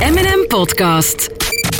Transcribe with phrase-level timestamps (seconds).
[0.00, 1.28] M&M Podcast.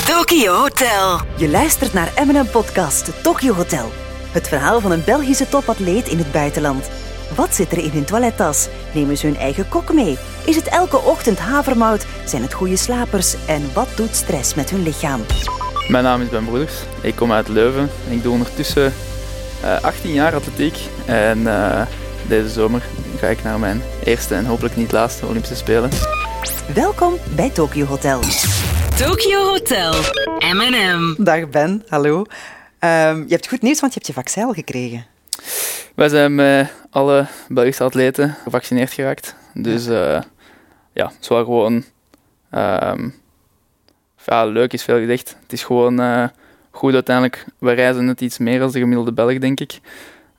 [0.05, 1.19] Tokyo Hotel.
[1.37, 3.91] Je luistert naar M&M Podcast Tokyo Hotel.
[4.31, 6.89] Het verhaal van een Belgische topatleet in het buitenland.
[7.35, 8.67] Wat zit er in hun toilettas?
[8.93, 10.17] Nemen ze hun eigen kok mee?
[10.45, 12.05] Is het elke ochtend havermout?
[12.25, 13.35] Zijn het goede slapers?
[13.45, 15.21] En wat doet stress met hun lichaam?
[15.87, 16.75] Mijn naam is Ben Broeders.
[17.01, 17.89] Ik kom uit Leuven.
[18.09, 18.93] Ik doe ondertussen
[19.61, 20.77] eh, 18 jaar atletiek.
[21.05, 21.81] En eh,
[22.27, 22.81] deze zomer
[23.19, 26.06] ga ik naar mijn eerste en hopelijk niet laatste Olympische Spelen.
[26.73, 28.19] Welkom bij Tokyo Hotel.
[28.97, 29.91] Tokyo Hotel.
[30.39, 31.23] M&M.
[31.23, 32.25] Dag Ben, hallo.
[32.79, 35.05] Ehm, je hebt goed nieuws, want je hebt je vaccin al gekregen.
[35.95, 39.35] Wij zijn met alle Belgische atleten gevaccineerd geraakt.
[39.53, 40.21] Dus eh,
[40.93, 41.83] ja, het is wel gewoon...
[42.49, 43.09] ehm,
[44.25, 45.37] ja, leuk is veel gezegd.
[45.43, 46.27] Het is gewoon eh,
[46.71, 47.45] goed uiteindelijk.
[47.59, 49.79] We reizen net iets meer als de gemiddelde Belg, denk ik.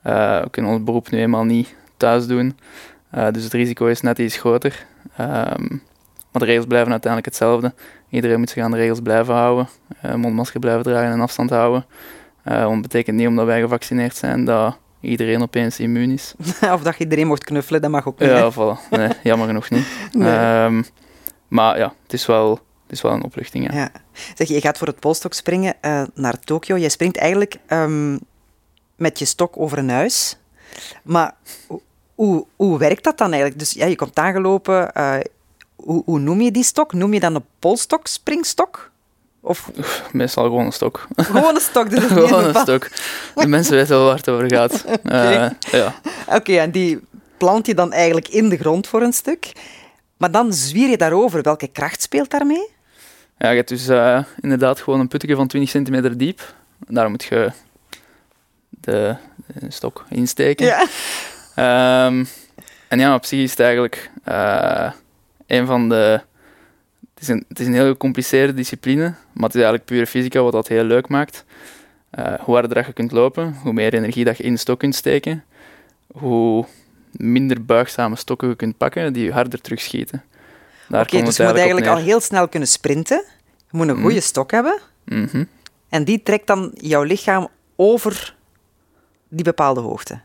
[0.01, 2.57] Eh, we kunnen ons beroep nu eenmaal niet thuis doen.
[3.11, 4.85] Eh, dus het risico is net iets groter.
[5.17, 5.77] Ehm,
[6.31, 7.73] maar de regels blijven uiteindelijk hetzelfde.
[8.09, 9.69] Iedereen moet zich aan de regels blijven houden.
[10.01, 11.85] Eh, mondmasker blijven dragen en afstand houden.
[12.43, 16.33] Eh, want het betekent niet omdat wij gevaccineerd zijn dat iedereen opeens immuun is.
[16.73, 18.29] of dat je iedereen mocht knuffelen, dat mag ook niet.
[18.29, 18.89] Ja, voilà.
[18.89, 19.87] Nee, jammer genoeg niet.
[20.11, 20.35] Nee.
[20.35, 20.83] Ehm,
[21.47, 23.73] maar ja, het is wel, het is wel een opluchting.
[23.73, 23.77] Ja.
[23.77, 23.91] Ja.
[24.35, 26.77] Zeg, je gaat voor het polstok springen eh, naar Tokio.
[26.77, 28.17] Jij springt eigenlijk ehm,
[28.95, 30.37] met je stok over een huis.
[31.03, 31.35] Maar
[32.15, 33.59] hoe, hoe, werkt dat dan eigenlijk?
[33.59, 34.93] Dus ja, je komt aangelopen.
[34.93, 35.17] eh,
[35.83, 36.93] hoe, hoe noem je die stok?
[36.93, 38.91] Noem je dan een polstok, springstok?
[39.41, 39.71] Of
[40.11, 41.07] Meestal gewoon een stok.
[41.15, 41.89] gewoon een stok?
[41.89, 42.89] Dus dat is niet gewoon een stok.
[43.35, 44.85] De mensen weten wel waar het over gaat.
[45.03, 45.95] Eh, ja.
[46.27, 46.99] Oké, en die
[47.37, 49.51] plant je dan eigenlijk in de grond voor een stuk.
[50.17, 51.41] Maar dan zwier je daarover.
[51.41, 52.69] Welke kracht speelt daarmee?
[53.39, 56.53] ja, je hebt dus eh, inderdaad gewoon een putje van 20 centimeter diep.
[56.87, 57.51] Daar moet je
[58.69, 59.15] de,
[59.59, 60.65] de stok insteken.
[60.65, 60.85] Ja.
[61.55, 62.25] Ehm,
[62.87, 64.91] en ja, op zich is het eigenlijk eh,
[65.49, 66.21] een van de.
[67.13, 70.41] Het is, een, het is een heel gecompliceerde discipline, maar het is eigenlijk pure fysica
[70.41, 71.45] wat dat heel leuk maakt.
[72.09, 74.79] Eh, hoe harder dat je kunt lopen, hoe meer energie dat je in de stok
[74.79, 75.43] kunt steken,
[76.11, 76.65] hoe
[77.11, 80.23] minder buigzame stokken je kunt pakken die je harder terugschieten.
[80.87, 83.23] Daar Oké, dus je moet eigenlijk al heel snel kunnen sprinten.
[83.71, 84.79] Je moet een goede stok hebben.
[85.05, 85.43] Mhm.
[85.89, 88.35] En die trekt dan jouw lichaam over
[89.27, 90.19] die bepaalde hoogte.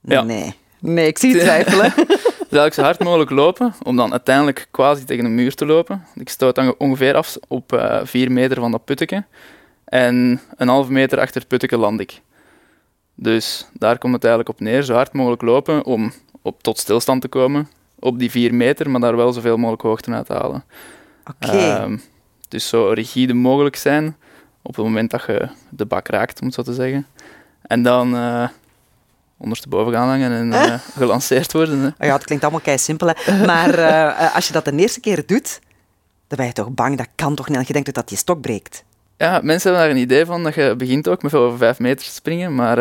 [0.00, 0.22] Ja.
[0.22, 0.54] Nee.
[0.80, 1.94] Nee, ik zie het twijfelen.
[2.54, 6.06] Dus eigenlijk zo hard mogelijk lopen, om dan uiteindelijk quasi tegen een muur te lopen.
[6.14, 9.24] Ik stoot dan ongeveer af op eh 4 meter van dat putteke.
[9.84, 12.20] En een halve meter achter het putteke land ik.
[13.14, 17.20] Dus daar komt het eigenlijk op neer, zo hard mogelijk lopen om op, tot stilstand
[17.20, 20.64] te komen op die 4 meter, maar daar wel zoveel mogelijk hoogte uit te halen.
[21.30, 21.56] Oké.
[21.56, 21.96] Ehm,
[22.48, 24.16] dus zo rigide mogelijk zijn
[24.62, 27.06] op het moment dat je de bak raakt, om het zo te zeggen.
[27.62, 28.48] En dan eh
[29.36, 31.94] ondersteboven gaan hangen en eh, gelanceerd worden.
[31.96, 32.06] Hè.
[32.06, 33.36] Ja, het klinkt allemaal kei simpel, hè.
[33.46, 35.60] Maar eh, eh, als je dat de eerste keer doet,
[36.28, 36.96] dan ben je toch bang.
[36.96, 37.56] Dat kan toch niet?
[37.56, 38.84] Want Je denkt dat je stok breekt.
[39.16, 42.06] Ja, mensen hebben daar een idee van dat je begint ook met over 5 meter
[42.06, 42.54] te springen.
[42.54, 42.76] Maar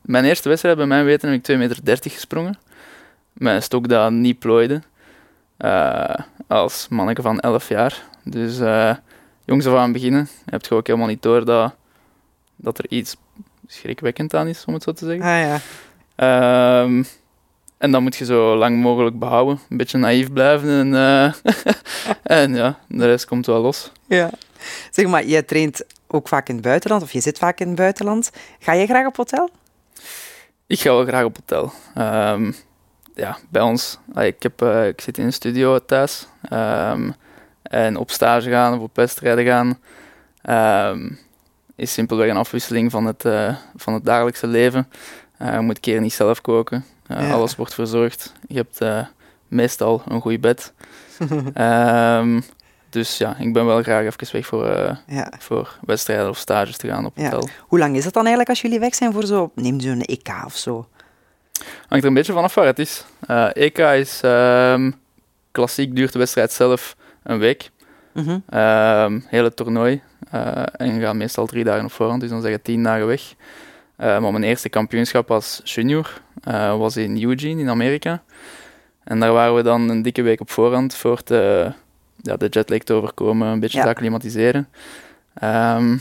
[0.00, 2.58] mijn eerste wedstrijd, bij mijn weten, heb ik 2,30 meter gesprongen.
[3.32, 4.82] Met een stok dat niet plooide.
[6.46, 8.02] Als manneke van 11 jaar.
[8.24, 8.58] Dus
[9.44, 11.74] jongs af aan beginnen, heb je ook helemaal niet door dat,
[12.56, 13.16] dat er iets
[13.72, 15.24] schrikwekkend aan is, om het zo te zeggen.
[15.24, 15.60] Ah ja.
[16.16, 17.02] Ehm,
[17.78, 19.60] en dan moet je zo lang mogelijk behouden.
[19.68, 20.68] Een beetje naïef blijven.
[20.68, 21.32] En, eh,
[22.42, 23.92] en ja, de rest komt wel los.
[24.06, 24.30] ja.
[24.90, 27.76] Zeg maar, jij traint ook vaak in het buitenland, of je zit vaak in het
[27.76, 28.30] buitenland.
[28.58, 29.50] Ga je graag op hotel?
[30.66, 31.72] Ik ga wel graag op hotel.
[31.94, 32.52] Ehm,
[33.14, 33.98] ja, bij ons.
[34.14, 36.26] ah, Ik, heb, eh, ik zit in een studio thuis.
[36.48, 37.10] Ehm,
[37.62, 39.78] en op stage gaan of op wedstrijden gaan
[41.78, 44.88] is simpelweg een afwisseling van het, eh, van het dagelijkse leven.
[45.36, 46.84] Eh, je moet een keer niet zelf koken.
[47.06, 47.32] Eh, Ja.
[47.32, 48.32] Alles wordt verzorgd.
[48.48, 49.06] Je hebt
[49.48, 50.72] meestal een goed bed.
[51.54, 52.40] Ehm,
[52.90, 54.66] dus ja, ik ben wel graag even weg voor,
[55.06, 55.32] Ja.
[55.38, 57.22] voor wedstrijden of stages te gaan op Ja.
[57.24, 57.48] hotel.
[57.60, 59.50] Hoe lang is het dan eigenlijk als jullie weg zijn voor zo...
[59.54, 60.88] Neem zo'n EK of zo.
[61.88, 63.04] Hangt er een beetje vanaf waar het is.
[63.52, 64.90] EK is ehm,
[65.52, 67.70] klassiek, duurt de wedstrijd zelf een week.
[68.48, 70.02] Ehm hele toernooi.
[70.30, 73.06] Eh, en je gaat meestal drie dagen op voorhand, dus dan zeg je tien dagen
[73.06, 73.34] weg.
[73.96, 78.22] Eh, maar mijn eerste kampioenschap als junior eh, was in Eugene in Amerika.
[79.04, 81.72] En daar waren we dan een dikke week op voorhand voor te,
[82.16, 83.84] ja, de jetlag te overkomen, een beetje Ja.
[83.84, 84.68] te acclimatiseren.
[85.34, 85.96] Ehm,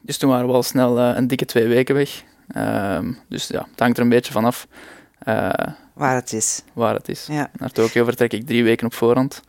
[0.00, 2.22] dus toen waren we al snel eh, een dikke twee weken weg.
[2.48, 4.66] Ehm, dus ja, het hangt er een beetje vanaf
[5.18, 5.50] eh
[5.94, 6.62] Waar het is.
[6.72, 7.26] waar het is.
[7.30, 7.50] Ja.
[7.58, 9.42] Naar Tokio vertrek ik drie weken op voorhand.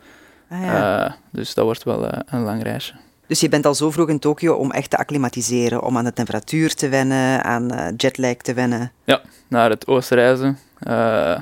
[0.49, 1.05] Ah, ja.
[1.05, 2.93] Eh, dus dat wordt wel eh, een lang reisje.
[3.27, 6.13] Dus je bent al zo vroeg in Tokio om echt te acclimatiseren, om aan de
[6.13, 8.91] temperatuur te wennen, aan eh, jetlag te wennen.
[9.03, 11.39] Ja, naar het oosten reizen eh,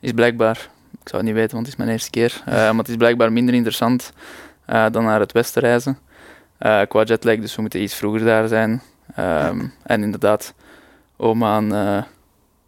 [0.00, 0.56] is blijkbaar
[0.92, 2.42] Ik zou het niet weten, want het is mijn eerste keer.
[2.46, 4.12] Eh, maar het is blijkbaar minder interessant
[4.66, 5.98] eh, dan naar het westen reizen.
[6.58, 8.82] Eh, qua jetlag, dus we moeten iets vroeger daar zijn.
[9.14, 10.54] Ehm, En inderdaad,
[11.16, 12.02] om aan, eh,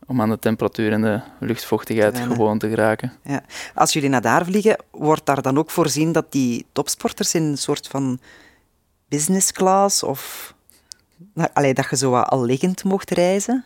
[0.06, 3.12] om aan de temperatuur en de luchtvochtigheid gewoon te geraken.
[3.22, 3.42] Ja.
[3.74, 7.58] Als jullie naar daar vliegen, wordt daar dan ook voorzien dat die topsporters in een
[7.58, 8.18] soort van
[9.08, 10.54] business class of...
[11.34, 13.64] Nou, allee, dat je zo wat al liggend mocht reizen?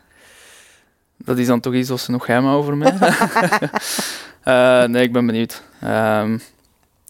[1.16, 2.98] Dat is dan toch iets als ze nog geheim voor mij.
[4.40, 5.62] Eh, nee, ik ben benieuwd.
[5.80, 6.38] Ehm,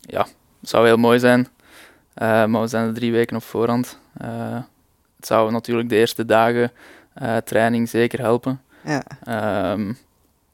[0.01, 0.27] ja,
[0.61, 1.49] het zou heel mooi zijn.
[2.15, 3.99] Eh, maar we zijn er drie weken op voorhand.
[4.17, 4.59] Eh,
[5.17, 6.73] het zou natuurlijk de eerste dagen
[7.45, 8.61] training zeker helpen.
[8.85, 9.93] Ja, Ehm,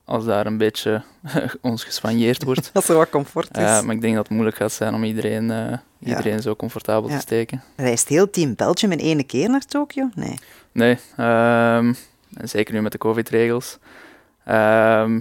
[0.04, 1.02] als daar een beetje
[1.60, 2.70] ons gespanjeerd wordt.
[2.74, 3.62] als er wat comfort is.
[3.64, 7.08] Eh, maar ik denk dat het moeilijk gaat zijn om iedereen, eh, iedereen zo comfortabel
[7.10, 7.14] Ja.
[7.14, 7.62] te steken.
[7.76, 10.08] Reist heel team Belgium in één keer naar Tokio?
[10.14, 10.38] Nee.
[10.72, 11.96] Nee, en
[12.42, 13.78] zeker nu met de COVID-regels.
[14.44, 15.20] Ehm,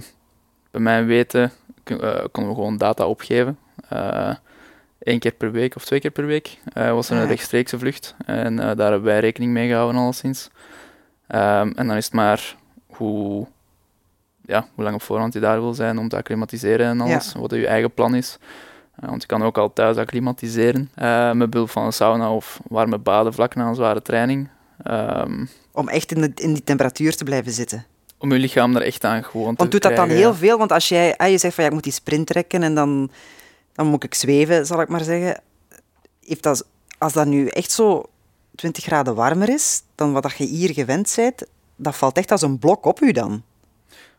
[0.70, 1.52] bij mijn weten
[1.84, 1.96] eh,
[2.32, 3.58] konden we gewoon data opgeven.
[4.98, 7.28] Eén keer per week of twee keer per week was er een Ah.
[7.28, 8.14] rechtstreekse vlucht.
[8.26, 10.50] En daar hebben wij rekening mee gehouden, alleszins.
[11.26, 12.56] Ehm, en dan is het maar
[12.96, 13.46] hoe,
[14.46, 17.32] ja, hoe lang op voorhand je daar wil zijn om te acclimatiseren en alles.
[17.32, 18.38] Wat je eigen plan is.
[19.00, 22.60] Eh, want je kan ook al thuis acclimatiseren eh, met behulp van een sauna of
[22.68, 24.48] warme baden vlak na een zware training.
[24.82, 27.84] Ehm, Om echt in, de, in die temperatuur te blijven zitten.
[28.18, 30.58] om je lichaam er echt aan gewoon te Want doet dat dan heel veel?
[30.58, 33.10] Want als jij ah, je zegt van ja, ik moet die sprint trekken en dan,
[33.72, 35.40] dan moet ik zweven, zal ik maar zeggen.
[36.20, 36.66] Heeft dat,
[36.98, 38.04] als dat nu echt zo
[38.54, 41.42] 20 graden warmer is dan wat dat je hier gewend bent,
[41.76, 43.42] dat valt echt als een blok op u dan.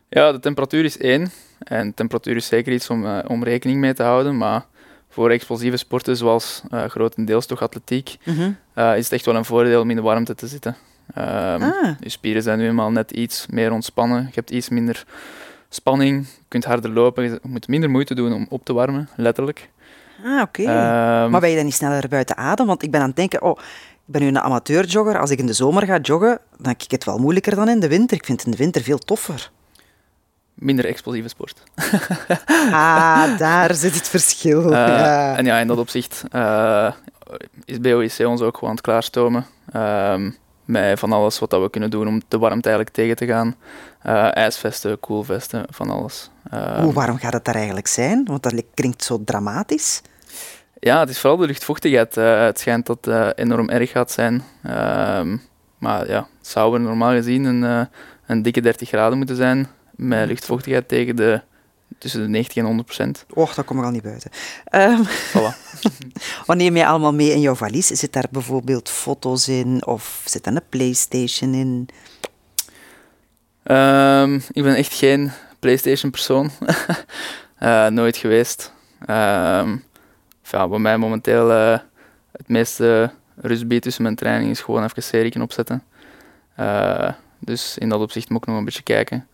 [0.08, 1.30] Ja, de temperatuur is één.
[1.58, 4.36] En temperatuur is zeker iets om, eh, om rekening mee te houden.
[4.36, 4.66] Maar
[5.08, 8.16] voor explosieve sporten, zoals eh, grotendeels toch atletiek,
[8.74, 10.76] eh, is het echt wel een voordeel om in de warmte te zitten.
[11.14, 11.88] Ehm, Ah.
[12.00, 14.22] Je spieren zijn nu eenmaal net iets meer ontspannen.
[14.22, 15.04] Je hebt iets minder
[15.68, 16.26] spanning.
[16.26, 17.24] Je kunt harder lopen.
[17.24, 19.68] Je moet minder moeite doen om op te warmen, letterlijk.
[20.24, 20.62] Ah, oké.
[20.62, 22.66] Ehm, Maar ben je dan niet sneller buiten adem?
[22.66, 23.58] Want ik ben aan het denken, oh,
[24.08, 25.18] ik ben nu een amateurjogger.
[25.18, 27.80] Als ik in de zomer ga joggen, dan heb ik het wel moeilijker dan in
[27.80, 28.16] de winter.
[28.16, 29.50] Ik vind het in de winter veel toffer.
[30.54, 31.62] minder explosieve sport.
[32.72, 34.62] Ah, daar zit het verschil.
[34.64, 35.36] Eh, ja.
[35.36, 36.92] En ja, in dat opzicht eh,
[37.64, 39.46] is BOIC ons ook gewoon aan het klaarstomen.
[39.72, 40.30] Ehm,
[40.64, 43.56] met van alles wat dat we kunnen doen om de warmte eigenlijk tegen te gaan.
[44.02, 46.30] Eh, ijsvesten, koelvesten, van alles.
[46.50, 48.24] Ehm, Hoe warm gaat het daar eigenlijk zijn?
[48.24, 50.00] Want dat klinkt zo dramatisch.
[50.80, 52.16] Ja, het is vooral de luchtvochtigheid.
[52.16, 54.42] Eh, het schijnt dat het enorm erg gaat zijn.
[54.62, 55.36] Ehm,
[55.78, 57.86] maar ja, het zou er normaal gezien een, eh,
[58.26, 59.68] een dikke 30 graden moeten zijn.
[59.96, 61.40] Met luchtvochtigheid tegen de,
[61.98, 63.24] tussen de 90 en 100 procent.
[63.34, 64.30] Och, daar kom ik al niet buiten.
[65.30, 65.56] Voilà.
[66.46, 67.86] wat neem je allemaal mee in jouw valies?
[67.86, 69.86] Zit daar bijvoorbeeld foto's in?
[69.86, 71.88] Of zit er een Playstation in?
[73.62, 76.50] Ehm, ik ben echt geen PlayStation-persoon.
[77.58, 78.72] Eh, nooit geweest.
[79.06, 79.80] Ehm, of
[80.50, 81.78] ja, wat mij momenteel eh,
[82.32, 85.82] het meeste rust biedt tussen mijn training is gewoon even serieken opzetten.
[86.54, 89.26] Eh, dus in dat opzicht moet ik nog een beetje kijken.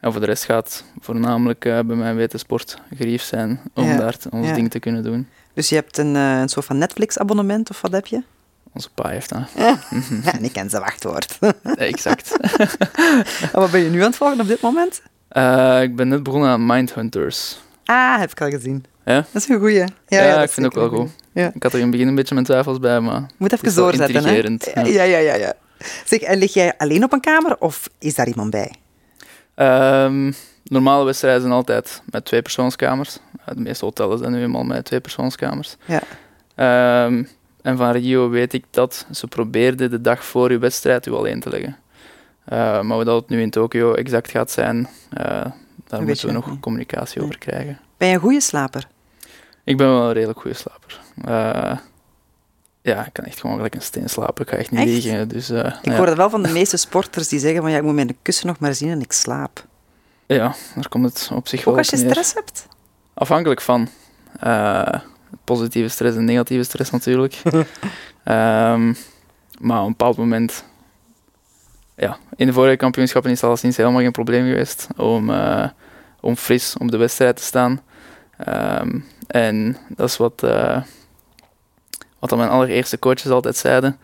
[0.00, 3.96] En voor de rest gaat voornamelijk eh, bij mijn weten sport gerief zijn om Ja,
[3.96, 4.54] daar ons ja.
[4.54, 5.28] ding te kunnen doen.
[5.54, 8.22] Dus je hebt een, een soort van Netflix-abonnement, of wat heb je?
[8.72, 9.42] Onze pa heeft dat.
[9.56, 9.78] Ja,
[10.32, 11.38] en ik ken zijn wachtwoord.
[11.74, 12.36] exact.
[13.52, 15.02] en wat ben je nu aan het volgen op dit moment?
[15.82, 17.58] Ik ben net begonnen aan Mindhunters.
[17.84, 18.84] Ah, heb ik al gezien.
[19.10, 19.24] Ja?
[19.32, 19.84] Dat is een goeie.
[20.06, 21.10] Ja, ik vind het ook wel goed.
[21.32, 21.50] Ja.
[21.54, 24.24] Ik had er in het begin een beetje mijn twijfels bij, maar Moet even doorzetten,
[24.24, 24.30] hè?
[24.82, 24.86] ja.
[24.86, 25.52] Ja, ja, ja, ja.
[26.04, 28.72] Zeg, en lig jij alleen op een kamer of is daar iemand bij?
[29.54, 30.32] Ehm,
[30.64, 33.18] normale wedstrijden zijn altijd met twee persoonskamers.
[33.44, 35.76] Eh, De meeste hotels zijn nu eenmaal met twee persoonskamers.
[35.84, 36.00] Ja.
[36.54, 37.24] Ehm,
[37.62, 41.40] en van Rio weet ik dat ze probeerden de dag voor je wedstrijd u alleen
[41.40, 41.76] te leggen.
[42.44, 45.24] Eh, maar hoe dat het nu in Tokio exact gaat zijn, eh,
[45.88, 46.60] daar moeten we nog nog niet.
[46.60, 47.26] communicatie Nee.
[47.26, 47.78] over krijgen.
[47.96, 48.86] Ben je een goede slaper?
[49.64, 51.00] Ik ben wel een redelijk goede slaper.
[51.24, 51.78] Eh,
[52.82, 54.44] ja, ik kan echt gewoon gelijk een steen slapen.
[54.44, 54.88] Ik ga echt niet Echt?
[54.88, 55.28] liegen.
[55.28, 55.96] Dus, eh, Ik ja.
[55.96, 58.46] hoor dat wel van de meeste sporters die zeggen van ja, ik moet mijn kussen
[58.46, 59.64] nog maar zien en ik slaap.
[60.26, 62.10] ja, daar komt het op zich wel Ook als je neer.
[62.10, 62.66] stress hebt?
[63.14, 63.88] Afhankelijk van.
[64.40, 64.94] eh,
[65.44, 67.42] positieve stress en negatieve stress natuurlijk.
[68.24, 68.94] Ehm,
[69.60, 70.64] maar op een bepaald moment...
[71.96, 75.30] Ja, in de vorige kampioenschappen is het helemaal geen probleem geweest om,
[76.20, 77.80] om fris op de wedstrijd te staan.
[78.36, 78.98] Ehm,
[79.30, 80.82] en dat is wat, eh,
[82.18, 83.98] wat mijn allereerste coaches altijd zeiden.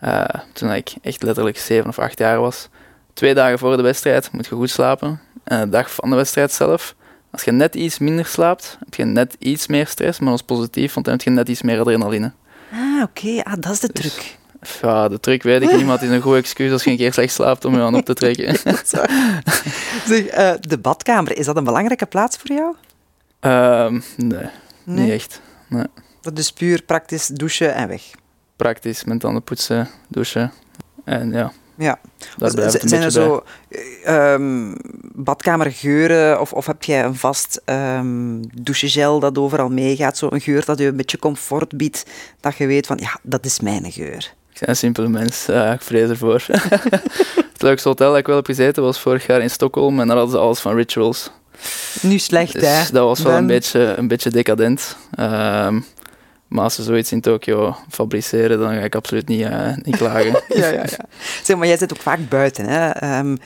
[0.00, 2.68] eh, toen ik echt letterlijk 7 of 8 jaar was.
[3.14, 5.20] Twee dagen voor de wedstrijd moet je goed slapen.
[5.44, 6.94] En de dag van de wedstrijd zelf
[7.30, 10.94] als je net iets minder slaapt, heb je net iets meer stress, maar is positief,
[10.94, 12.32] want dan heb je net iets meer adrenaline.
[12.72, 13.42] Ah, oké.
[13.42, 14.38] Ah, dat is de Dus- truc.
[14.82, 16.96] Ja, de truc weet ik niet, maar het is een goed excuus als je een
[16.96, 18.56] keer slecht slaapt om je aan op te trekken.
[20.06, 22.74] zeg, eh, de badkamer, is dat een belangrijke plaats voor jou?
[23.40, 24.48] Ehm, nee,
[24.84, 25.04] Nee?
[25.04, 25.40] niet echt.
[26.20, 28.02] Dat is puur praktisch douchen en weg.
[28.56, 30.52] Praktisch, met tanden poetsen, douchen.
[31.04, 31.98] En ja, Ja.
[32.36, 34.74] daar blijft het zijn er zo eh, ehm,
[35.14, 40.16] badkamergeuren of, of heb jij een vast ehm douchegel dat overal meegaat?
[40.18, 42.04] Zo'n geur dat je een beetje comfort biedt,
[42.40, 44.34] dat je weet van ja, dat is mijn geur.
[44.52, 46.44] Ik ben een simpele mens, eh, ik vrees ervoor.
[47.52, 50.16] het leukste hotel dat ik wel heb gezeten was vorig jaar in Stockholm en daar
[50.16, 51.30] hadden ze alles van rituals.
[52.02, 52.92] Nu slecht, Dus hè?
[52.92, 54.96] dat was wel een beetje, een beetje decadent.
[55.14, 55.80] Ehm,
[56.48, 60.42] maar als ze zoiets in Tokio fabriceren, dan ga ik absoluut niet, eh, niet klagen.
[60.48, 61.04] Ja, ja, ja.
[61.42, 62.88] Zeg, maar jij zit ook vaak buiten, hè?
[62.90, 63.36] Ehm,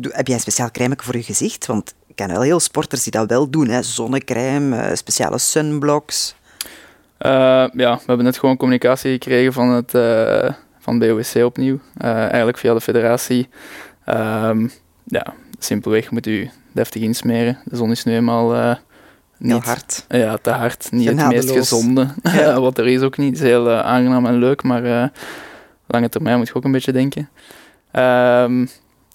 [0.00, 1.66] heb jij een speciaal crème voor je gezicht?
[1.66, 3.82] Want ik ken wel heel sporters die dat wel doen, hè?
[3.82, 6.34] Zonnecrème, eh, speciale sunblocks.
[7.18, 7.30] Eh,
[7.72, 11.78] ja, we hebben net gewoon communicatie gekregen van het uh, van BOWC opnieuw.
[12.04, 13.48] Uh, eigenlijk via de federatie.
[14.08, 14.70] Um,
[15.04, 17.58] ja, simpelweg moet u deftig insmeren.
[17.64, 18.74] De zon is nu eenmaal uh,
[19.38, 20.04] niet heel hard.
[20.08, 20.88] Ja, te hard.
[20.90, 21.44] Niet Genadeloos.
[21.44, 22.06] het meest gezonde.
[22.22, 22.60] Ja.
[22.60, 23.30] Wat er is ook niet.
[23.30, 25.04] Het is heel uh, aangenaam en leuk, maar uh,
[25.86, 27.28] lange termijn moet je ook een beetje denken.
[27.92, 28.68] Um,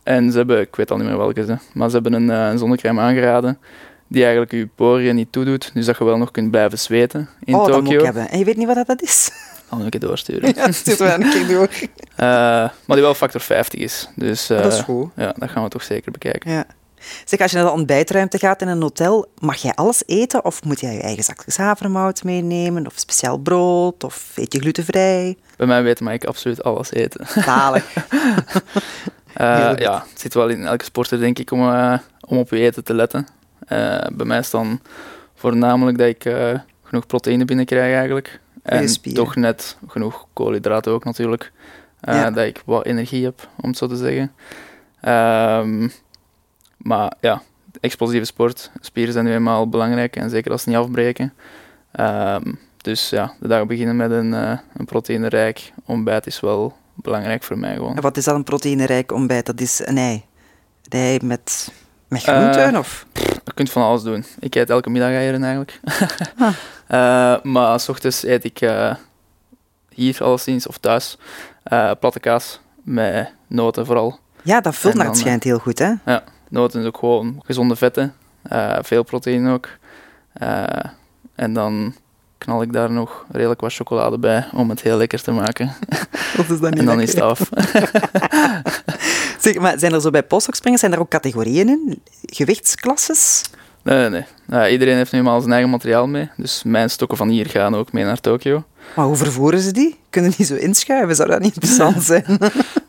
[0.04, 2.58] en ze hebben, ik weet al niet meer welke ze, maar ze hebben een, een
[2.58, 3.58] zonnecrème aangeraden
[4.08, 7.56] die eigenlijk je poriën niet toedoet, dus dat je wel nog kunt blijven zweten in
[7.56, 7.75] oh, Tokio.
[7.75, 8.30] dat moet ik hebben.
[8.30, 9.30] En je weet niet wat dat is?
[9.69, 10.55] Al een keer doorsturen.
[10.55, 11.69] ja, stuur wel een keer door.
[11.81, 11.88] Uh,
[12.86, 14.09] maar die wel factor 50 is.
[14.15, 15.09] Dus dat is goed.
[15.15, 16.51] Ja, dat gaan we toch zeker bekijken.
[16.51, 16.65] Ja.
[17.25, 20.63] Zeg, als je naar de ontbijtruimte gaat in een hotel, mag jij alles eten of
[20.63, 25.38] moet jij je eigen zakjes havermout meenemen of speciaal brood of eet je glutenvrij?
[25.57, 27.27] Bij mij weten mag ik absoluut alles eten.
[27.27, 27.95] Zalig.
[27.95, 31.97] uh, ja, het zit wel in elke sporter denk ik om, uh,
[32.27, 33.27] om op je eten te letten.
[33.69, 34.81] Uh, bij mij is dan
[35.36, 36.33] voornamelijk dat ik
[36.83, 38.39] genoeg proteïne binnenkrijg eigenlijk.
[38.67, 41.51] En toch net genoeg koolhydraten ook natuurlijk.
[42.09, 42.31] Uh, ja.
[42.31, 44.31] Dat ik wat energie heb, om het zo te zeggen.
[45.62, 45.91] Um,
[46.77, 47.41] maar ja,
[47.79, 48.71] explosieve sport.
[48.79, 51.33] Spieren zijn nu eenmaal belangrijk en zeker als ze niet afbreken.
[52.00, 57.43] Um, dus ja, de dag beginnen met een, uh, een proteïnerijk ontbijt is wel belangrijk
[57.43, 57.95] voor mij gewoon.
[57.95, 59.45] En wat is dat een proteïnerijk ontbijt?
[59.45, 60.25] Dat is een ei.
[60.89, 61.71] Een ei met,
[62.07, 63.05] met groenten uh, of?
[63.57, 64.25] Kunt van alles doen.
[64.39, 65.79] Ik eet elke middag eieren eigenlijk.
[66.37, 66.53] ah.
[66.89, 68.93] uh, maar s ochtends eet ik uh,
[69.89, 71.17] hier alleszins of thuis
[71.71, 74.19] uh, platte kaas met noten vooral.
[74.41, 75.93] Ja, dat vult naar het schijnt heel goed, hè?
[76.05, 78.13] Ja, noten is ook gewoon gezonde vetten.
[78.81, 79.67] Veel proteïne ook.
[81.35, 81.93] En dan
[82.37, 85.73] knal ik daar nog redelijk wat chocolade bij om het heel lekker te maken.
[86.37, 87.01] Dat is dan niet en dan lekker.
[87.01, 87.49] is het af.
[89.56, 92.01] Maar zijn er zo bij postdoc-springen, zijn er ook categorieën in?
[92.22, 93.42] Gewichtsklasses?
[93.84, 94.72] Nee, nee, nee.
[94.72, 96.30] Iedereen heeft nu eenmaal zijn eigen materiaal mee.
[96.38, 98.63] Dus mijn stokken van hier gaan ook mee naar Tokio.
[98.96, 100.00] Maar hoe vervoeren ze die?
[100.10, 101.16] Kunnen die zo inschuiven?
[101.16, 102.38] Zou dat niet interessant zijn?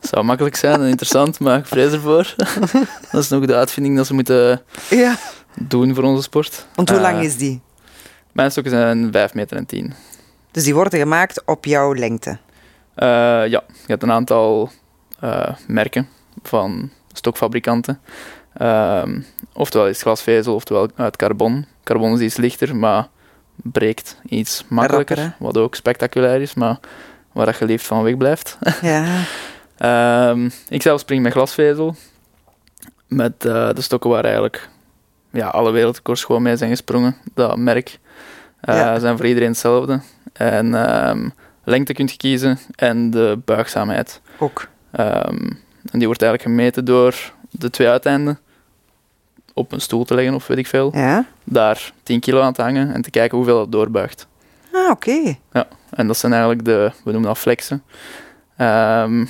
[0.01, 2.35] zou makkelijk zijn en interessant, maar ik vrees ervoor.
[3.13, 5.17] dat is nog de uitvinding dat ze moeten ja.
[5.61, 6.67] doen voor onze sport.
[6.75, 7.61] Want hoe uh, lang is die?
[8.33, 9.95] Mijn stokken zijn 5 meter en 10.
[10.51, 12.31] Dus die worden gemaakt op jouw lengte?
[12.31, 12.39] Uh,
[13.47, 14.71] ja, je hebt een aantal
[15.25, 16.09] uh, merken
[16.43, 18.01] van stokfabrikanten.
[18.63, 21.67] Um, oftewel is glasvezel, oftewel uit carbon.
[21.85, 23.09] Carbon is iets lichter, maar
[23.55, 25.17] breekt iets makkelijker.
[25.17, 26.79] Rapper, wat ook spectaculair is, maar
[27.33, 28.59] waar dat je liefst van weg blijft.
[28.83, 30.31] Ja.
[30.31, 31.95] um, ik zelf spring met glasvezel.
[33.07, 34.69] Met uh, de stokken waar eigenlijk
[35.33, 37.17] ja, alle wereldrecords gewoon mee zijn gesprongen.
[37.35, 37.99] Dat merk.
[38.69, 38.99] Uh, ja.
[38.99, 40.01] zijn voor iedereen hetzelfde.
[40.33, 40.75] En
[41.09, 41.33] um,
[41.65, 44.21] lengte kunt je kiezen en de buigzaamheid.
[44.39, 44.69] Ook.
[45.01, 45.59] Um,
[45.91, 48.39] en die wordt eigenlijk gemeten door de twee uiteinden
[49.55, 50.91] op een stoel te leggen of weet ik veel.
[50.95, 51.27] Ja.
[51.45, 54.27] Daar 10 kilo aan te hangen en te kijken hoeveel het doorbuigt.
[54.73, 55.11] Ah, oké.
[55.11, 55.39] Okay.
[55.53, 57.83] Ja, en dat zijn eigenlijk de, we noemen dat flexen.
[58.59, 59.29] Um,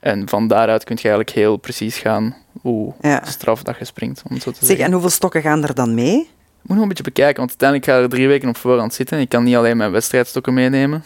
[0.00, 3.24] en van daaruit kun je eigenlijk heel precies gaan hoe ja.
[3.24, 4.22] straf dat je springt.
[4.28, 4.84] Om het zo te zeg, zeggen.
[4.84, 6.18] en hoeveel stokken gaan er dan mee?
[6.18, 8.94] Ik moet nog een beetje bekijken, want uiteindelijk ga ik er drie weken op voorhand
[8.94, 9.18] zitten.
[9.18, 11.04] Ik kan niet alleen mijn wedstrijdstokken meenemen.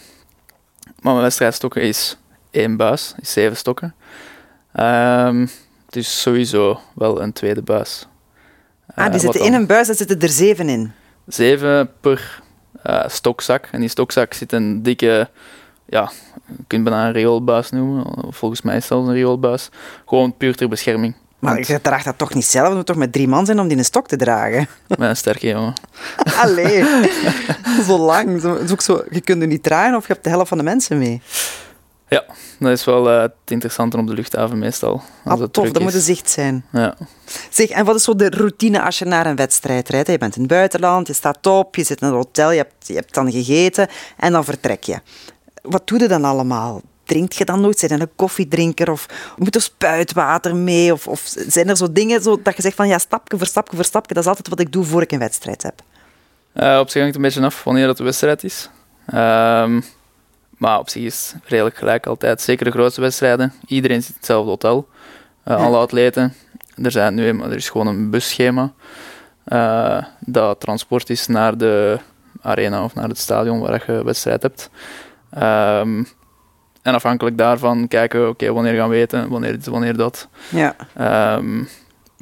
[0.83, 2.17] Maar mijn wedstrijdstokken is
[2.51, 3.95] één buis, is zeven stokken.
[4.73, 5.49] Um,
[5.89, 8.07] dus sowieso wel een tweede buis.
[8.95, 10.91] Ah, die uh, zitten in een buis, daar zitten er zeven in?
[11.27, 12.41] Zeven per
[12.85, 13.67] uh, stokzak.
[13.71, 15.29] En die stokzak zit een dikke,
[15.85, 16.11] ja,
[16.45, 18.05] je kunt bijna een rioolbuis noemen.
[18.29, 19.69] Volgens mij is het zelfs een rioolbuis.
[20.05, 21.15] Gewoon puur ter bescherming.
[21.39, 21.67] Maar Want...
[21.67, 22.67] je draagt dat toch niet zelf?
[22.67, 24.67] Je moet toch met drie man zijn om die een stok te dragen?
[24.87, 25.73] Met een sterke jongen.
[26.41, 26.83] Allee,
[27.85, 28.41] zo lang.
[28.41, 30.63] Zo, is zo, je kunt er niet draaien of je hebt de helft van de
[30.63, 31.21] mensen mee.
[32.09, 32.25] Ja,
[32.59, 35.01] dat is wel uh, het interessante op de luchthaven meestal.
[35.25, 36.65] Als ah, tof, dat moet een zicht zijn.
[36.71, 36.95] Ja.
[37.49, 40.09] Zeg, en wat is zo de routine als je naar een wedstrijd rijdt?
[40.09, 42.87] Je bent in het buitenland, je staat op, je zit in een hotel, je hebt,
[42.87, 43.87] je hebt dan gegeten
[44.17, 44.99] en dan vertrek je.
[45.61, 46.81] Wat doe je dan allemaal?
[47.09, 47.79] drinkt je dan nooit?
[47.79, 49.05] Zijn je een koffiedrinker of
[49.37, 50.93] moet er spuitwater mee?
[50.93, 53.75] Of, of zijn er zo dingen zo, dat je zegt van ja, stapje voor stapje
[53.75, 55.81] voor stapje, dat is altijd wat ik doe voor ik een wedstrijd heb.
[56.53, 58.69] Eh, op zich hangt het een beetje af wanneer dat de wedstrijd is.
[59.05, 59.81] Ehm,
[60.59, 62.41] maar op zich is het redelijk gelijk altijd.
[62.41, 63.53] Zeker de grootste wedstrijden.
[63.67, 64.87] Iedereen zit in hetzelfde hotel.
[65.45, 65.55] Ja.
[65.55, 66.33] Alle atleten.
[66.83, 68.71] Er, zijn nu, eenmaal- er is gewoon een busschema.
[69.43, 71.99] eh, dat transport is naar de
[72.41, 74.69] arena of naar het stadion waar je wedstrijd hebt.
[75.29, 76.03] Ehm,
[76.81, 80.27] en afhankelijk daarvan kijken we, oké, wanneer gaan we eten, wanneer dit, wanneer dat.
[80.49, 81.63] Ja, Ehm,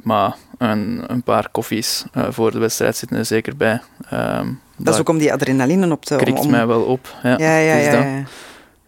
[0.02, 3.80] maar een, een paar koffies eh, voor de wedstrijd zitten er zeker bij.
[4.10, 6.16] Ehm, dat is ook om die adrenaline op te...
[6.16, 7.14] krikt om- mij wel op.
[7.22, 7.90] Ja, Ja, ja, is ja.
[7.92, 8.02] dat.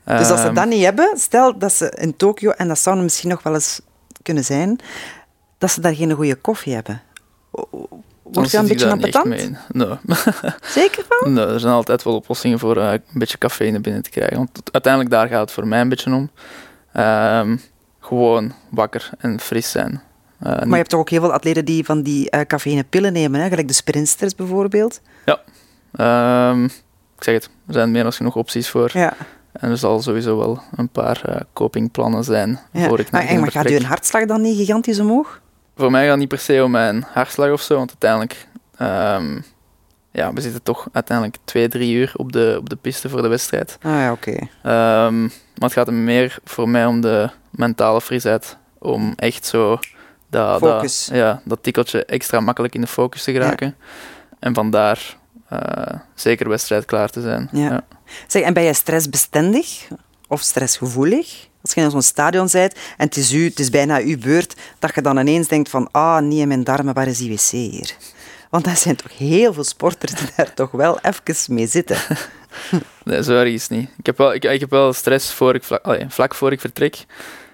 [0.06, 0.18] ja.
[0.18, 3.02] Dus als ze Ehm, dat niet hebben, stel dat ze in Tokio, en dat zou
[3.02, 3.80] misschien nog wel eens
[4.22, 4.78] kunnen zijn,
[5.58, 7.02] dat ze daar geen goede koffie hebben.
[7.50, 9.26] O- o- dan Word je een beetje ambetant?
[9.68, 9.88] Nee.
[10.62, 11.32] Zeker van?
[11.32, 14.36] nee, er zijn altijd wel oplossingen voor eh, een beetje cafeïne binnen te krijgen.
[14.36, 16.30] Want uiteindelijk daar gaat het voor mij een beetje om.
[16.92, 17.56] Ehm,
[18.00, 20.02] gewoon wakker en fris zijn.
[20.38, 23.40] Eh, Maar je hebt toch ook heel veel atleten die van die eh cafeïnepillen nemen,
[23.40, 23.48] hè?
[23.48, 25.00] gelijk de sprinters bijvoorbeeld.
[25.92, 26.64] Ehm,
[27.16, 28.90] ik zeg het, er zijn meer dan genoeg opties voor.
[28.92, 29.14] Ja.
[29.52, 32.88] En er zal sowieso wel een paar eh, copingplannen zijn ja.
[32.88, 35.40] voor ik naar maar, maar gaat je hartslag dan niet gigantisch omhoog?
[35.76, 39.40] Voor mij gaat het niet per se om mijn hartslag of zo, want uiteindelijk, ehm,
[40.10, 43.28] ja, we zitten toch uiteindelijk twee, drie uur op de, op de piste voor de
[43.28, 43.78] wedstrijd.
[43.82, 44.36] Ah ja, oké.
[44.62, 49.78] Ehm, maar het gaat er meer voor mij om de mentale frisheid, om echt zo
[50.30, 51.06] dat, Focus.
[51.06, 53.76] dat, ja, dat tikkeltje extra makkelijk in de focus te geraken.
[54.38, 55.19] En vandaar eh,
[56.14, 57.48] zeker wedstrijd klaar te zijn.
[57.52, 57.84] Ja.
[58.26, 59.88] Zeg, en ben je stressbestendig
[60.28, 61.48] of stressgevoelig?
[61.62, 64.56] Als je in zo'n stadion bent en het is, u, het is bijna uw beurt,
[64.78, 67.50] dat je dan ineens denkt van ah, niet in mijn darmen, waar is die wc
[67.50, 67.94] hier?
[68.50, 71.96] Want dat zijn toch heel veel sporters die daar toch wel even mee zitten.
[73.04, 73.90] Nee, zo erg is niet.
[73.96, 76.60] Ik heb wel, ik, ik heb wel stress voor ik vlak, allee, vlak voor ik
[76.60, 77.04] vertrek.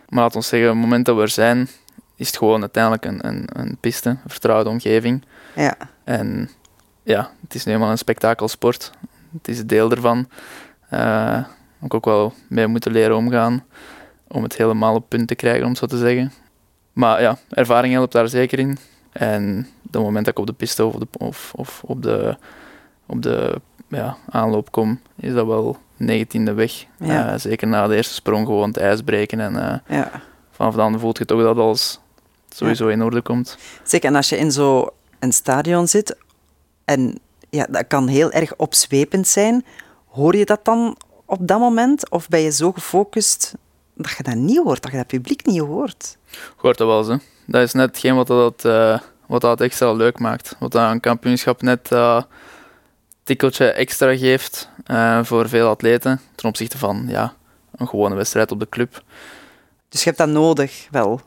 [0.08, 1.68] Maar laat ons zeggen, op het moment dat we er zijn,
[2.16, 5.24] is het gewoon uiteindelijk een, een, een piste, een vertrouwde omgeving.
[5.54, 6.50] Ja, En
[7.06, 8.90] ja, het is nu eenmaal een spektakelsport.
[9.32, 10.28] Het is een deel ervan.
[10.88, 11.44] Eh
[11.86, 13.64] ik ook wel mee moeten leren omgaan
[14.28, 16.32] om het helemaal op punt te krijgen, om het zo te zeggen.
[16.92, 18.78] Maar ja, ervaring helpt daar zeker in.
[19.12, 22.02] En op het moment dat ik op de piste of, op de, of, of op
[22.02, 22.36] de,
[23.06, 26.84] op de ja, aanloop kom, is dat wel negentiende weg.
[26.98, 27.32] Ja.
[27.32, 29.40] Eh, zeker na de eerste sprong gewoon het ijs breken.
[29.40, 30.10] En eh, ja.
[30.50, 32.00] vanaf dan voelt je toch dat alles
[32.48, 33.58] sowieso in orde komt.
[33.82, 34.90] Zeg, en als je in zo'n
[35.20, 36.16] stadion zit,
[36.86, 37.18] en
[37.50, 39.64] ja, dat kan heel erg opzwepend zijn,
[40.06, 42.10] hoor je dat dan op dat moment?
[42.10, 43.54] Of ben je zo gefocust
[43.94, 46.16] dat je dat niet hoort, dat je dat publiek niet hoort?
[46.30, 47.22] Ik hoor dat wel eens.
[47.46, 50.56] Dat is net hetgeen wat dat, eh, wat dat extra leuk maakt.
[50.58, 52.26] Wat dat een kampioenschap net dat
[53.22, 57.34] tikkeltje extra geeft eh, voor veel atleten ten opzichte van ja,
[57.76, 59.02] een gewone wedstrijd op de club.
[59.88, 61.20] Dus je hebt dat nodig, wel.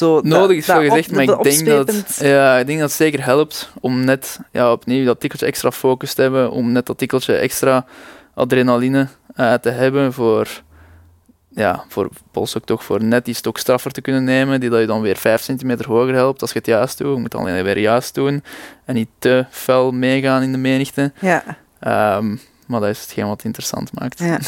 [0.00, 3.24] Zo, Nodig is veel gezegd, maar ik denk, dat, ja, ik denk dat het zeker
[3.24, 7.34] helpt om net ja, opnieuw dat tikkeltje extra focus te hebben, om net dat tikkeltje
[7.34, 7.84] extra
[8.34, 10.48] adrenaline eh, te hebben voor,
[11.48, 14.80] ja, voor Pols ook toch voor net die stok straffer te kunnen nemen, die dat
[14.80, 17.14] je dan weer 5 centimeter hoger helpt als je het juist doet.
[17.14, 18.44] Je moet alleen weer juist doen
[18.84, 21.12] en niet te fel meegaan in de menigte.
[21.20, 21.44] Ja,
[21.80, 22.36] Ehm,
[22.66, 24.18] maar dat is hetgeen wat het interessant maakt.
[24.18, 24.38] ja.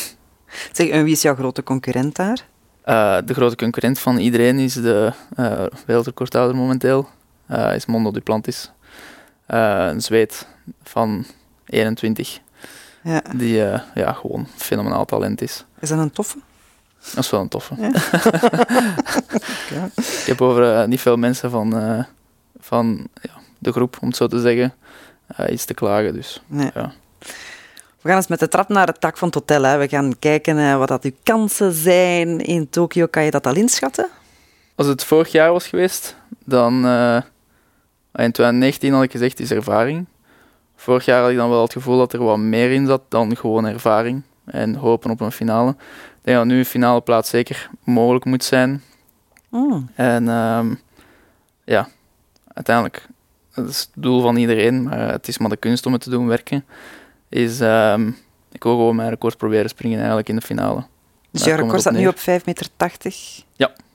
[0.73, 2.39] Zeg, en wie is jouw grote concurrent daar?
[2.83, 5.13] Eh, de grote concurrent van iedereen is de
[5.87, 7.09] wereldrecordhouder momenteel,
[7.47, 8.71] eh, is Mondo Duplantis.
[9.47, 10.47] Een Zweed
[10.83, 11.25] van
[11.67, 12.39] 21,
[13.03, 13.23] Ja.
[13.37, 13.55] die
[13.95, 15.65] ja, gewoon fenomenaal talent is.
[15.81, 16.39] Is dat een toffe?
[17.15, 17.75] Dat is wel een toffe.
[17.79, 17.91] Ja.
[20.21, 21.71] Ik heb over niet veel mensen van,
[22.61, 24.75] van ja, de groep, om het zo te zeggen,
[25.51, 26.13] iets te klagen.
[26.15, 26.71] Dus Nee.
[26.75, 26.93] ja.
[28.03, 29.63] We gaan eens met de trap naar het dak van het hotel.
[29.63, 29.79] Hè.
[29.79, 33.07] We gaan kijken eh, wat dat uw kansen zijn in Tokio.
[33.07, 34.09] Kan je dat al inschatten?
[34.75, 37.17] Als het vorig jaar was geweest, dan eh,
[38.15, 40.07] in 2019 had ik gezegd, is ervaring.
[40.77, 43.37] Vorig jaar had ik dan wel het gevoel dat er wat meer in zat dan
[43.37, 45.71] gewoon ervaring en hopen op een finale.
[45.71, 48.83] Ik denk dat nu een finale plaats zeker mogelijk moet zijn.
[49.49, 49.91] Hmm.
[49.95, 50.75] En ehm,
[51.65, 51.89] ja,
[52.53, 53.07] uiteindelijk,
[53.55, 56.11] dat is het doel van iedereen, maar het is maar de kunst om het te
[56.11, 56.65] doen werken.
[57.33, 58.09] Is, ehm,
[58.53, 60.85] ik wil gewoon mijn record proberen springen eigenlijk in de finale.
[61.31, 62.67] Dus jouw record staat nu op 5,80 meter.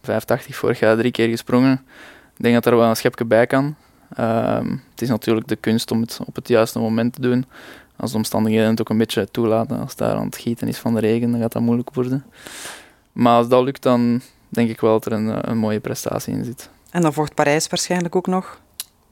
[0.08, 1.86] 85 vorig jaar drie keer gesprongen.
[2.38, 3.76] Ik denk dat er wel een schepje bij kan.
[4.16, 7.46] Ehm, het is natuurlijk de kunst om het op het juiste moment te doen.
[7.96, 10.78] Als de omstandigheden het ook een beetje toelaten, als het daar aan het gieten is
[10.78, 12.26] van de regen, dan gaat dat moeilijk worden.
[13.12, 16.44] Maar als dat lukt, dan denk ik wel dat er een, een mooie prestatie in
[16.44, 16.70] zit.
[16.92, 18.60] En dan volgt Parijs waarschijnlijk ook nog.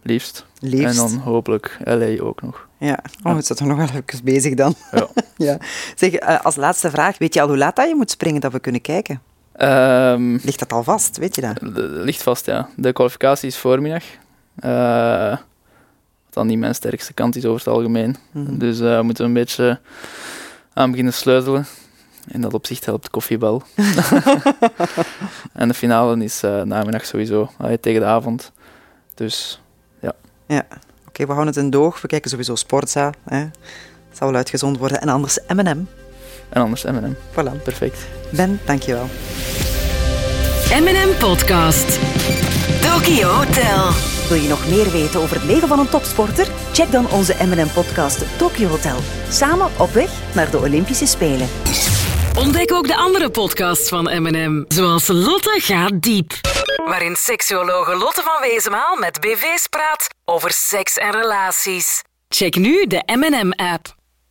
[0.08, 0.46] Liefst.
[0.60, 0.86] Liefst.
[0.86, 2.68] En dan hopelijk LA ook nog.
[2.78, 4.76] Ja, oh, het zit er nog wel even bezig dan.
[4.92, 5.08] Ja.
[5.48, 5.58] ja.
[5.96, 8.52] Zeg, eh, als laatste vraag, weet je al hoe laat dat je moet springen dat
[8.52, 9.22] we kunnen kijken?
[9.52, 11.58] Ehm, Ligt dat al vast, weet je dat?
[12.06, 12.70] ligt vast, ja.
[12.76, 14.04] De kwalificatie is voormiddag.
[14.56, 15.30] Eh,
[16.26, 18.16] wat dan niet mijn sterkste kant is over het algemeen.
[18.32, 18.58] Mhm.
[18.58, 19.80] Dus eh, we moeten een beetje
[20.74, 21.66] aan beginnen sleutelen.
[22.28, 23.64] In dat opzicht helpt de koffiebel.
[25.54, 28.52] en de finale is eh namiddag sowieso, allee, tegen de avond.
[29.14, 29.60] Dus
[30.48, 30.66] Ja.
[31.08, 32.02] Oké, we houden het in doog.
[32.02, 33.12] We kijken sowieso Sportza.
[33.26, 33.38] Hè.
[33.38, 35.02] Het zal wel uitgezonden worden.
[35.02, 35.88] En anders M&M.
[36.50, 37.16] En anders M&M.
[37.32, 37.64] Voilà.
[37.64, 37.98] Perfect.
[38.30, 39.10] Ben, dankjewel.
[40.70, 42.00] M&M Podcast.
[42.82, 43.90] Tokyo Hotel.
[44.30, 46.48] Wil je nog meer weten over het leven van een topsporter?
[46.74, 48.98] Check dan onze M&M-podcast Tokyo Hotel.
[49.30, 51.48] Samen op weg naar de Olympische Spelen.
[52.38, 56.34] Ontdek ook de andere podcasts van M&M, zoals Lotte gaat diep.
[56.84, 62.02] Waarin seksuologe Lotte van Wezenmaal met BV's praat over seks en relaties.
[62.30, 63.96] Check nu de M&M-app.